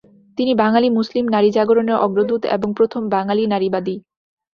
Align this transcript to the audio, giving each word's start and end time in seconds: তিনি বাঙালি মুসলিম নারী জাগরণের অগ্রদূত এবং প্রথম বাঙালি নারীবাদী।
তিনি 0.37 0.51
বাঙালি 0.55 0.87
মুসলিম 0.89 1.25
নারী 1.27 1.49
জাগরণের 1.51 1.97
অগ্রদূত 1.97 2.43
এবং 2.55 2.69
প্রথম 2.77 3.01
বাঙালি 3.09 3.43
নারীবাদী। 3.47 3.95